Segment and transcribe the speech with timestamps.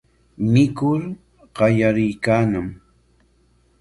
[0.53, 1.01] Mikur
[1.55, 2.67] qallariykanñam.